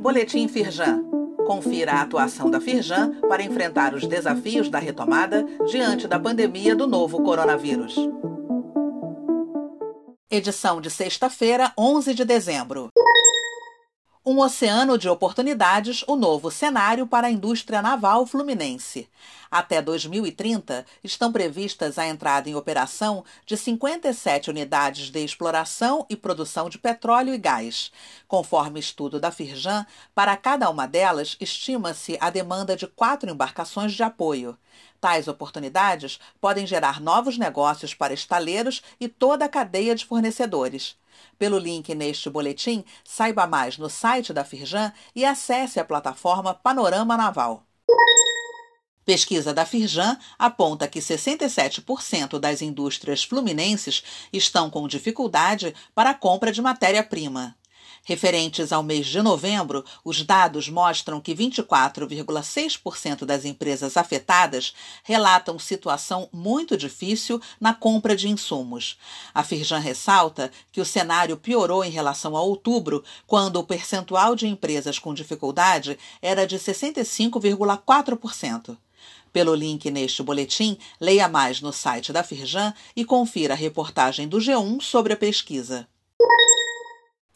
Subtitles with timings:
[0.00, 1.04] Boletim Firjan.
[1.46, 6.86] Confira a atuação da Firjan para enfrentar os desafios da retomada diante da pandemia do
[6.86, 7.94] novo coronavírus.
[10.30, 12.90] Edição de sexta-feira, 11 de dezembro.
[14.28, 19.08] Um oceano de oportunidades, o novo cenário para a indústria naval fluminense.
[19.48, 26.68] Até 2030, estão previstas a entrada em operação de 57 unidades de exploração e produção
[26.68, 27.92] de petróleo e gás.
[28.26, 34.02] Conforme estudo da Firjan, para cada uma delas, estima-se a demanda de quatro embarcações de
[34.02, 34.58] apoio.
[35.00, 40.96] Tais oportunidades podem gerar novos negócios para estaleiros e toda a cadeia de fornecedores.
[41.38, 47.16] Pelo link neste boletim, saiba mais no site da Firjan e acesse a plataforma Panorama
[47.16, 47.62] Naval.
[49.04, 54.02] Pesquisa da Firjan aponta que 67% das indústrias fluminenses
[54.32, 57.56] estão com dificuldade para a compra de matéria-prima.
[58.04, 66.28] Referentes ao mês de novembro, os dados mostram que 24,6% das empresas afetadas relatam situação
[66.32, 68.96] muito difícil na compra de insumos.
[69.34, 74.46] A Firjan ressalta que o cenário piorou em relação a outubro, quando o percentual de
[74.46, 78.76] empresas com dificuldade era de 65,4%.
[79.32, 84.38] Pelo link neste boletim, leia mais no site da Firjan e confira a reportagem do
[84.38, 85.86] G1 sobre a pesquisa.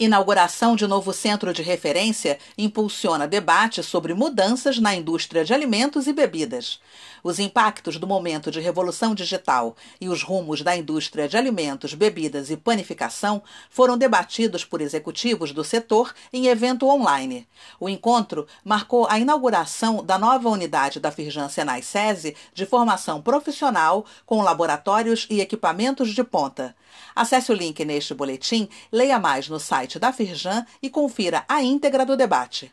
[0.01, 6.13] Inauguração de novo centro de referência impulsiona debate sobre mudanças na indústria de alimentos e
[6.15, 6.81] bebidas.
[7.23, 12.49] Os impactos do momento de revolução digital e os rumos da indústria de alimentos, bebidas
[12.49, 17.47] e panificação foram debatidos por executivos do setor em evento online.
[17.79, 24.07] O encontro marcou a inauguração da nova unidade da Firjan Senai SESI de formação profissional
[24.25, 26.75] com laboratórios e equipamentos de ponta.
[27.15, 32.05] Acesse o link neste boletim, leia mais no site da Firjan e confira a íntegra
[32.05, 32.73] do debate.